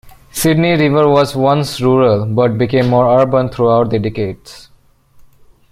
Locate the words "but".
2.25-2.57